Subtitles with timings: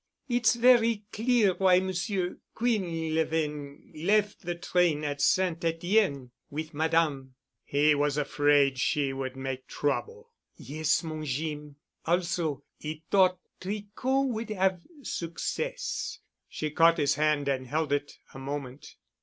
[0.27, 5.63] "It's very clear why Monsieur Quinlevin left the train at St.
[5.63, 11.75] Etienne with Madame." "He was afraid she would make trouble." "Yes, mon Jeem.
[12.07, 16.17] Also, 'e t'ought Tricot would have success."
[16.49, 18.95] She caught his hand and held it a moment.